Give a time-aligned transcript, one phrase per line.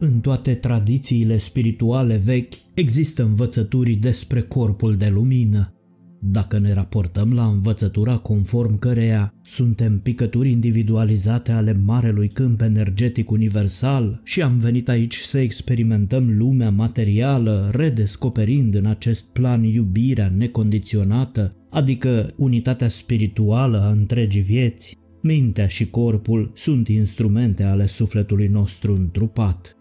[0.00, 5.72] În toate tradițiile spirituale vechi există învățături despre corpul de lumină.
[6.20, 14.20] Dacă ne raportăm la învățătura conform căreia suntem picături individualizate ale marelui câmp energetic universal
[14.24, 22.34] și am venit aici să experimentăm lumea materială, redescoperind în acest plan iubirea necondiționată, adică
[22.36, 29.77] unitatea spirituală a întregii vieți, mintea și corpul sunt instrumente ale sufletului nostru întrupat.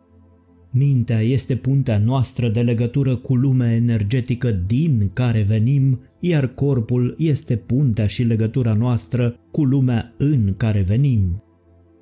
[0.78, 7.56] Mintea este puntea noastră de legătură cu lumea energetică din care venim, iar corpul este
[7.56, 11.44] puntea și legătura noastră cu lumea în care venim.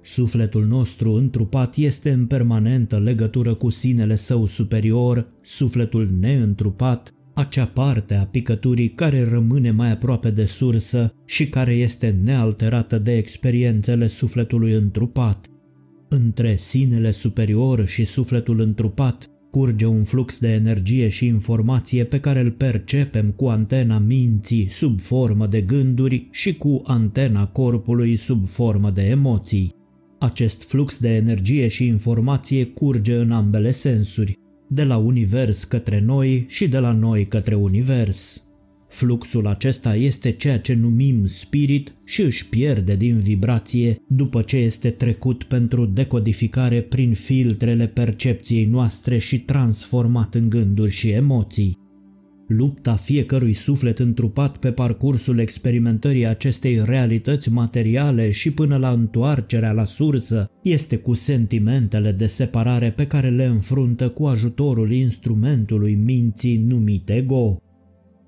[0.01, 8.13] Sufletul nostru întrupat este în permanentă legătură cu sinele său superior, sufletul neîntrupat, acea parte
[8.13, 14.73] a picăturii care rămâne mai aproape de sursă și care este nealterată de experiențele sufletului
[14.73, 15.49] întrupat.
[16.15, 22.39] Între sinele superior și sufletul întrupat curge un flux de energie și informație pe care
[22.39, 28.91] îl percepem cu antena minții sub formă de gânduri și cu antena corpului sub formă
[28.91, 29.75] de emoții.
[30.19, 34.37] Acest flux de energie și informație curge în ambele sensuri,
[34.69, 38.49] de la univers către noi și de la noi către univers.
[38.95, 44.89] Fluxul acesta este ceea ce numim spirit și își pierde din vibrație după ce este
[44.89, 51.77] trecut pentru decodificare prin filtrele percepției noastre și transformat în gânduri și emoții.
[52.47, 59.85] Lupta fiecărui suflet întrupat pe parcursul experimentării acestei realități materiale și până la întoarcerea la
[59.85, 67.09] sursă este cu sentimentele de separare pe care le înfruntă cu ajutorul instrumentului minții numit
[67.09, 67.59] ego.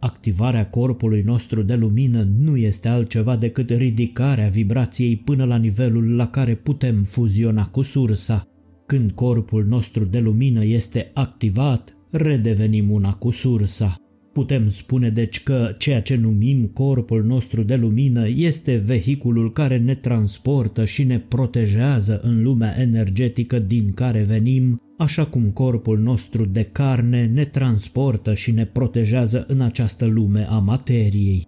[0.07, 6.27] Activarea corpului nostru de lumină nu este altceva decât ridicarea vibrației până la nivelul la
[6.27, 8.47] care putem fuziona cu sursa.
[8.85, 13.95] Când corpul nostru de lumină este activat, redevenim una cu sursa.
[14.33, 19.95] Putem spune deci că ceea ce numim corpul nostru de lumină este vehiculul care ne
[19.95, 26.63] transportă și ne protejează în lumea energetică din care venim, așa cum corpul nostru de
[26.63, 31.47] carne ne transportă și ne protejează în această lume a materiei.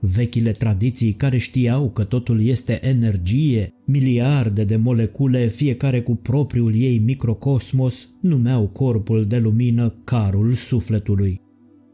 [0.00, 6.98] Vechile tradiții care știau că totul este energie, miliarde de molecule, fiecare cu propriul ei
[6.98, 11.40] microcosmos, numeau corpul de lumină carul sufletului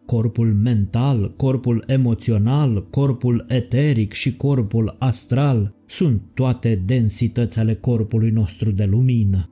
[0.07, 8.71] corpul mental, corpul emoțional, corpul eteric și corpul astral sunt toate densități ale corpului nostru
[8.71, 9.51] de lumină.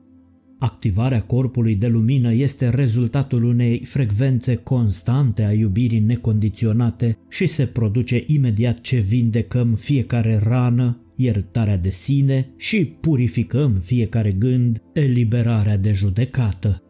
[0.65, 8.23] Activarea corpului de lumină este rezultatul unei frecvențe constante a iubirii necondiționate și se produce
[8.27, 16.83] imediat ce vindecăm fiecare rană, iertarea de sine și purificăm fiecare gând, eliberarea de judecată.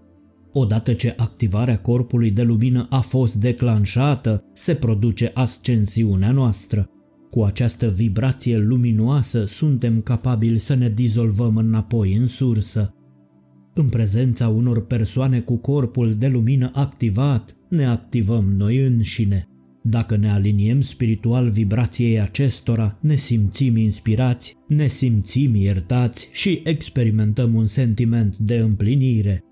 [0.51, 6.89] Odată ce activarea corpului de lumină a fost declanșată, se produce ascensiunea noastră.
[7.29, 12.89] Cu această vibrație luminoasă suntem capabili să ne dizolvăm înapoi în sursă.
[13.77, 19.47] În prezența unor persoane cu corpul de lumină activat, ne activăm noi înșine.
[19.81, 27.65] Dacă ne aliniem spiritual vibrației acestora, ne simțim inspirați, ne simțim iertați și experimentăm un
[27.65, 29.44] sentiment de împlinire.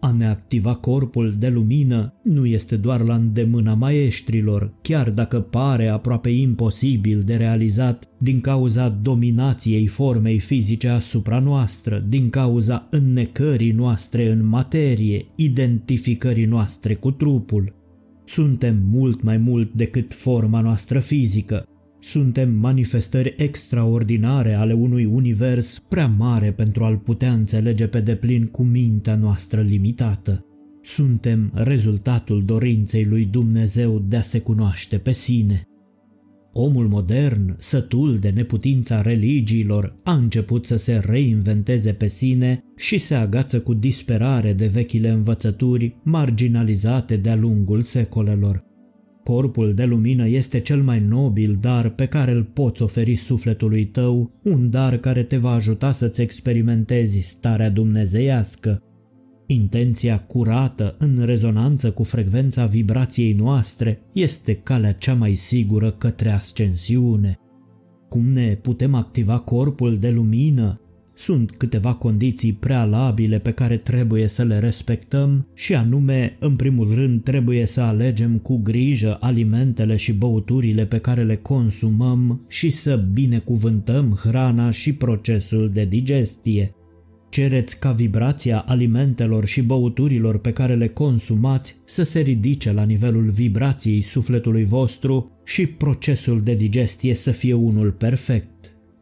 [0.00, 5.88] A ne activa corpul de lumină nu este doar la îndemâna maestrilor, chiar dacă pare
[5.88, 14.30] aproape imposibil de realizat din cauza dominației formei fizice asupra noastră, din cauza înnecării noastre
[14.30, 17.74] în materie, identificării noastre cu trupul.
[18.24, 21.66] Suntem mult mai mult decât forma noastră fizică,
[22.00, 28.62] suntem manifestări extraordinare ale unui univers prea mare pentru a-l putea înțelege pe deplin cu
[28.62, 30.44] mintea noastră limitată.
[30.82, 35.64] Suntem rezultatul dorinței lui Dumnezeu de a se cunoaște pe sine.
[36.52, 43.14] Omul modern, sătul de neputința religiilor, a început să se reinventeze pe sine și se
[43.14, 48.69] agață cu disperare de vechile învățături marginalizate de-a lungul secolelor.
[49.24, 54.30] Corpul de lumină este cel mai nobil dar pe care îl poți oferi sufletului tău,
[54.42, 58.82] un dar care te va ajuta să-ți experimentezi starea dumnezeiască.
[59.46, 67.38] Intenția curată, în rezonanță cu frecvența vibrației noastre, este calea cea mai sigură către ascensiune.
[68.08, 70.80] Cum ne putem activa corpul de lumină?
[71.20, 77.22] Sunt câteva condiții prealabile pe care trebuie să le respectăm și anume, în primul rând,
[77.22, 84.18] trebuie să alegem cu grijă alimentele și băuturile pe care le consumăm și să binecuvântăm
[84.22, 86.74] hrana și procesul de digestie.
[87.30, 93.30] Cereți ca vibrația alimentelor și băuturilor pe care le consumați să se ridice la nivelul
[93.30, 98.59] vibrației sufletului vostru și procesul de digestie să fie unul perfect.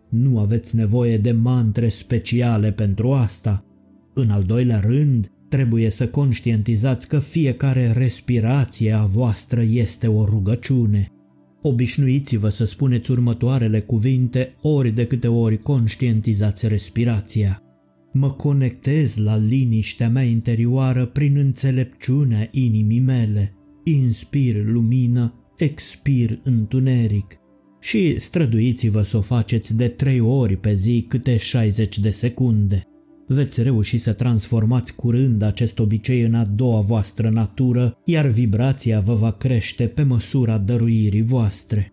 [0.08, 3.64] Nu aveți nevoie de mantre speciale pentru asta.
[4.14, 11.12] În al doilea rând, trebuie să conștientizați că fiecare respirație a voastră este o rugăciune.
[11.62, 17.62] Obișnuiți-vă să spuneți următoarele cuvinte ori de câte ori conștientizați respirația.
[18.12, 23.54] Mă conectez la liniștea mea interioară prin înțelepciunea inimii mele.
[23.84, 27.38] Inspir lumină, expir întuneric.
[27.80, 32.82] Și străduiți-vă să o faceți de trei ori pe zi câte 60 de secunde.
[33.26, 39.14] Veți reuși să transformați curând acest obicei în a doua voastră natură, iar vibrația vă
[39.14, 41.92] va crește pe măsura dăruirii voastre.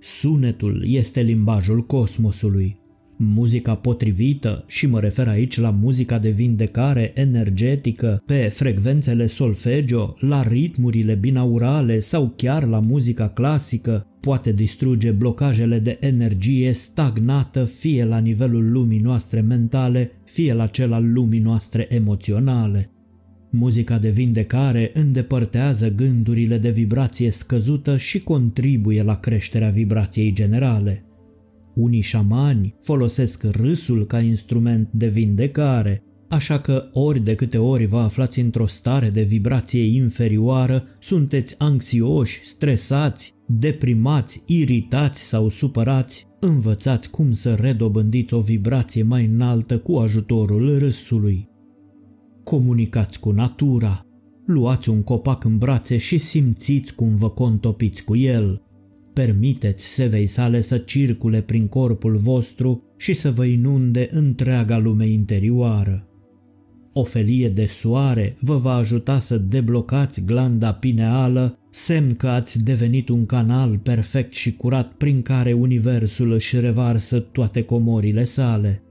[0.00, 2.78] Sunetul este limbajul cosmosului.
[3.18, 10.42] Muzica potrivită, și mă refer aici la muzica de vindecare energetică, pe frecvențele solfegio, la
[10.42, 18.18] ritmurile binaurale sau chiar la muzica clasică, poate distruge blocajele de energie stagnată fie la
[18.18, 22.90] nivelul lumii noastre mentale, fie la cel al lumii noastre emoționale.
[23.50, 31.04] Muzica de vindecare îndepărtează gândurile de vibrație scăzută și contribuie la creșterea vibrației generale.
[31.74, 37.98] Unii șamani folosesc râsul ca instrument de vindecare, așa că ori de câte ori vă
[37.98, 47.32] aflați într-o stare de vibrație inferioară, sunteți anxioși, stresați, deprimați, iritați sau supărați, învățați cum
[47.32, 51.48] să redobândiți o vibrație mai înaltă cu ajutorul râsului.
[52.44, 54.00] Comunicați cu natura.
[54.46, 58.62] Luați un copac în brațe și simțiți cum vă contopiți cu el.
[59.12, 66.08] Permiteți sevei sale să circule prin corpul vostru și să vă inunde întreaga lume interioară.
[66.98, 73.08] O felie de soare vă va ajuta să deblocați glanda pineală, semn că ați devenit
[73.08, 78.82] un canal perfect și curat prin care universul își revarsă toate comorile sale.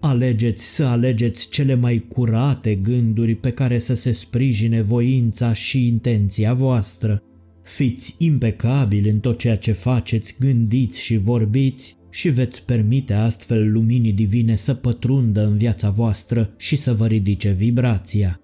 [0.00, 6.54] Alegeți să alegeți cele mai curate gânduri pe care să se sprijine voința și intenția
[6.54, 7.22] voastră.
[7.62, 14.12] Fiți impecabili în tot ceea ce faceți, gândiți și vorbiți și veți permite astfel luminii
[14.12, 18.40] divine să pătrundă în viața voastră și să vă ridice vibrația.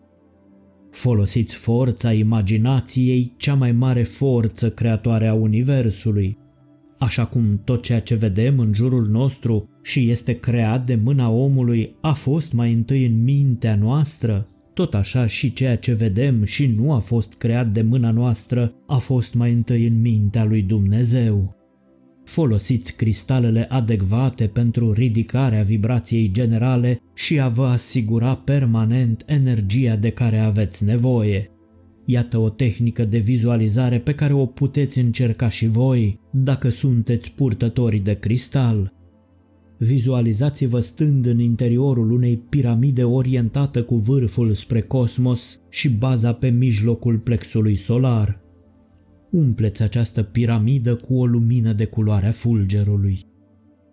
[0.90, 6.38] Folosiți forța imaginației, cea mai mare forță creatoare a Universului.
[6.98, 11.96] Așa cum tot ceea ce vedem în jurul nostru și este creat de mâna omului
[12.00, 16.92] a fost mai întâi în mintea noastră, tot așa și ceea ce vedem și nu
[16.92, 21.56] a fost creat de mâna noastră a fost mai întâi în mintea lui Dumnezeu.
[22.24, 30.38] Folosiți cristalele adecvate pentru ridicarea vibrației generale și a vă asigura permanent energia de care
[30.38, 31.50] aveți nevoie.
[32.04, 37.98] Iată o tehnică de vizualizare pe care o puteți încerca și voi dacă sunteți purtători
[37.98, 38.92] de cristal.
[39.78, 47.18] Vizualizați-vă stând în interiorul unei piramide orientată cu vârful spre cosmos și baza pe mijlocul
[47.18, 48.43] plexului solar.
[49.34, 53.26] Umpleți această piramidă cu o lumină de culoarea fulgerului.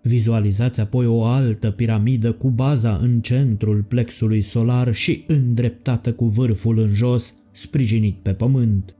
[0.01, 6.79] Vizualizați apoi o altă piramidă cu baza în centrul plexului solar și îndreptată cu vârful
[6.79, 8.95] în jos, sprijinit pe pământ.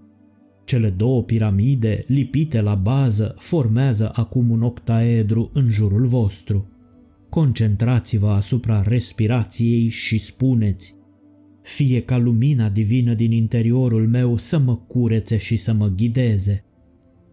[0.65, 6.69] Cele două piramide, lipite la bază, formează acum un octaedru în jurul vostru.
[7.29, 10.95] Concentrați-vă asupra respirației și spuneți
[11.63, 16.63] fie ca lumina divină din interiorul meu să mă curețe și să mă ghideze.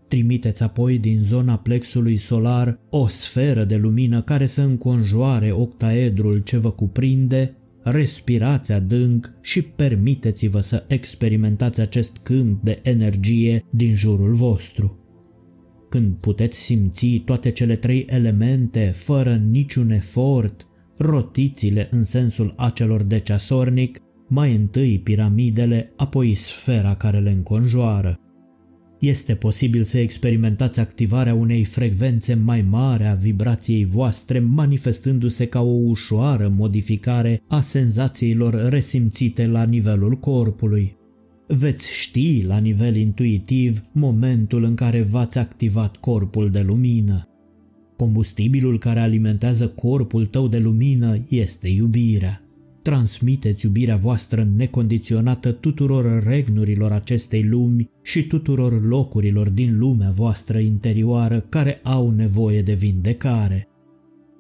[0.09, 6.57] Trimiteți apoi din zona plexului solar o sferă de lumină care să înconjoare octaedrul ce
[6.57, 14.99] vă cuprinde, respirați adânc și permiteți-vă să experimentați acest câmp de energie din jurul vostru.
[15.89, 20.67] Când puteți simți toate cele trei elemente fără niciun efort,
[20.97, 28.21] rotiți-le în sensul acelor de ceasornic, mai întâi piramidele, apoi sfera care le înconjoară.
[28.99, 35.73] Este posibil să experimentați activarea unei frecvențe mai mare a vibrației voastre, manifestându-se ca o
[35.73, 40.97] ușoară modificare a senzațiilor resimțite la nivelul corpului.
[41.47, 47.29] Veți ști la nivel intuitiv momentul în care v-ați activat corpul de lumină.
[47.97, 52.48] Combustibilul care alimentează corpul tău de lumină este iubirea.
[52.89, 61.41] Transmiteți iubirea voastră necondiționată tuturor regnurilor acestei lumi și tuturor locurilor din lumea voastră interioară
[61.49, 63.69] care au nevoie de vindecare.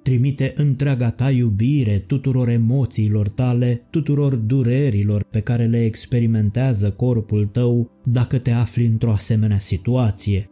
[0.02, 7.90] Trimite întreaga ta iubire tuturor emoțiilor tale, tuturor durerilor pe care le experimentează corpul tău
[8.05, 10.50] dacă te afli într-o asemenea situație.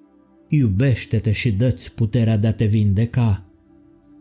[0.48, 3.44] Iubește-te și dă-ți puterea de a te vindeca.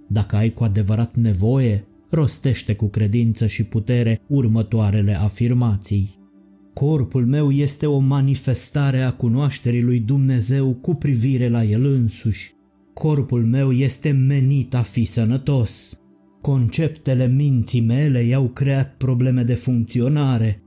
[0.08, 6.24] Dacă ai cu adevărat nevoie, rostește cu credință și putere următoarele afirmații.
[6.74, 12.54] Corpul meu este o manifestare a cunoașterii lui Dumnezeu cu privire la el însuși.
[12.94, 16.00] Corpul meu este menit a fi sănătos.
[16.42, 20.64] Conceptele minții mele i-au creat probleme de funcționare.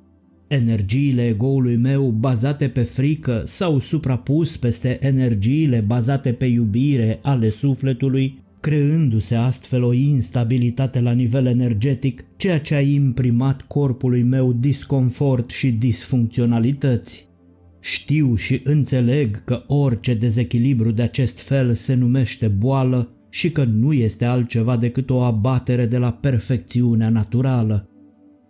[0.49, 8.43] Energiile egoului meu bazate pe frică s-au suprapus peste energiile bazate pe iubire ale sufletului,
[8.61, 15.73] creându-se astfel o instabilitate la nivel energetic, ceea ce a imprimat corpului meu disconfort și
[15.73, 17.29] disfuncționalități.
[17.81, 23.93] Știu și înțeleg că orice dezechilibru de acest fel se numește boală și că nu
[23.93, 27.89] este altceva decât o abatere de la perfecțiunea naturală.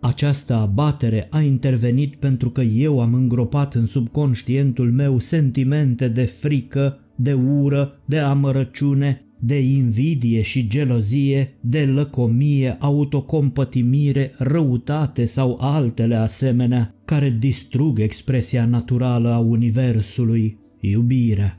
[0.01, 6.99] Această abatere a intervenit pentru că eu am îngropat în subconștientul meu sentimente de frică,
[7.15, 16.93] de ură, de amărăciune, de invidie și gelozie, de lăcomie, autocompătimire, răutate sau altele asemenea,
[17.05, 21.58] care distrug expresia naturală a Universului, iubirea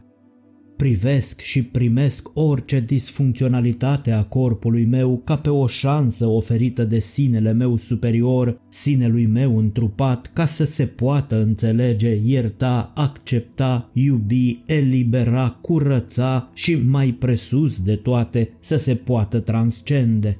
[0.80, 7.52] privesc și primesc orice disfuncționalitate a corpului meu ca pe o șansă oferită de sinele
[7.52, 16.50] meu superior, sinelui meu întrupat, ca să se poată înțelege, ierta, accepta, iubi, elibera, curăța
[16.54, 20.38] și mai presus de toate să se poată transcende.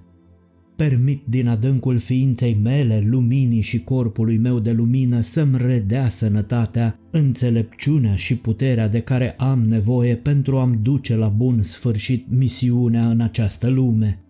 [0.81, 8.15] Permit din adâncul ființei mele, luminii și corpului meu de lumină să-mi redea sănătatea, înțelepciunea
[8.15, 13.69] și puterea de care am nevoie pentru a-mi duce la bun sfârșit misiunea în această
[13.69, 14.25] lume.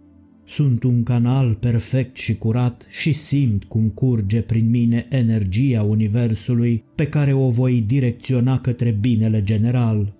[0.45, 7.07] Sunt un canal perfect și curat și simt cum curge prin mine energia Universului pe
[7.07, 10.16] care o voi direcționa către binele general.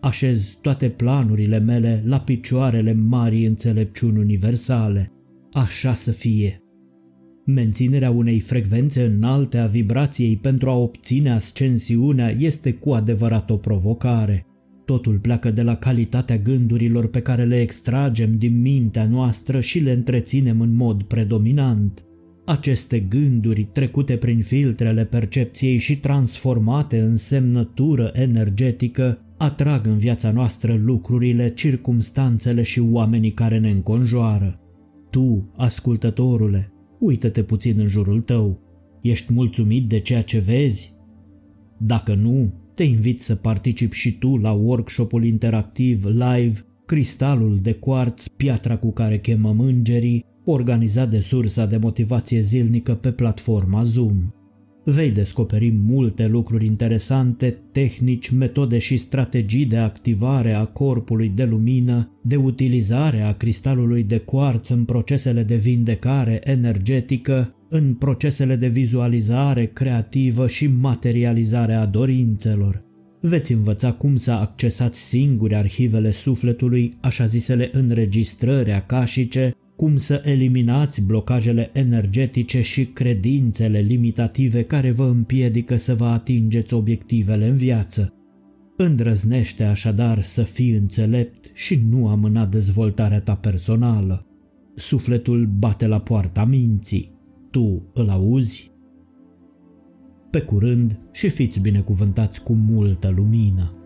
[0.00, 5.08] Așez toate planurile mele la picioarele marii înțelepciuni universale
[5.54, 6.62] așa să fie.
[7.46, 14.46] Menținerea unei frecvențe înalte a vibrației pentru a obține ascensiunea este cu adevărat o provocare.
[14.84, 19.92] Totul pleacă de la calitatea gândurilor pe care le extragem din mintea noastră și le
[19.92, 22.04] întreținem în mod predominant.
[22.44, 30.80] Aceste gânduri, trecute prin filtrele percepției și transformate în semnătură energetică, atrag în viața noastră
[30.84, 34.58] lucrurile, circumstanțele și oamenii care ne înconjoară.
[35.14, 38.58] Tu, ascultătorule, uită-te puțin în jurul tău.
[39.00, 40.94] Ești mulțumit de ceea ce vezi?
[41.78, 48.26] Dacă nu, te invit să participi și tu la workshopul interactiv live Cristalul de cuarț,
[48.26, 54.32] piatra cu care chemăm îngerii, organizat de sursa de motivație zilnică pe platforma Zoom
[54.84, 62.10] vei descoperi multe lucruri interesante, tehnici, metode și strategii de activare a corpului de lumină,
[62.22, 69.66] de utilizare a cristalului de cuarț în procesele de vindecare energetică, în procesele de vizualizare
[69.66, 72.82] creativă și materializare a dorințelor.
[73.20, 81.06] Veți învăța cum să accesați singuri arhivele sufletului, așa zisele înregistrări acașice, cum să eliminați
[81.06, 88.12] blocajele energetice și credințele limitative care vă împiedică să vă atingeți obiectivele în viață.
[88.76, 94.26] Îndrăznește așadar să fii înțelept și nu amâna dezvoltarea ta personală.
[94.74, 97.12] Sufletul bate la poarta minții.
[97.50, 98.72] Tu îl auzi?
[100.30, 103.83] Pe curând și fiți binecuvântați cu multă lumină.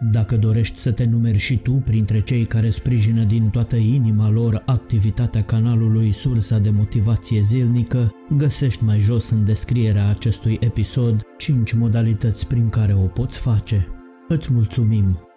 [0.00, 4.62] Dacă dorești să te numeri și tu printre cei care sprijină din toată inima lor
[4.66, 12.46] activitatea canalului Sursa de Motivație Zilnică, găsești mai jos în descrierea acestui episod 5 modalități
[12.46, 13.86] prin care o poți face.
[14.28, 15.27] Îți mulțumim!